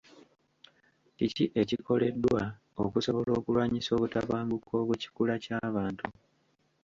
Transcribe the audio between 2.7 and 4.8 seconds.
okusobola okulwanyisa obutabanguko